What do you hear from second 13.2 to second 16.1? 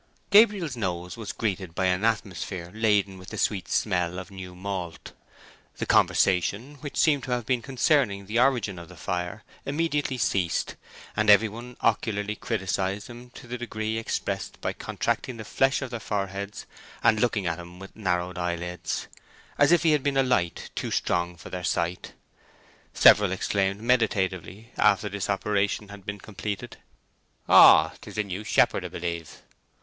to the degree expressed by contracting the flesh of their